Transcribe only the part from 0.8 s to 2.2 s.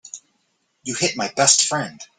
You hit my best friend.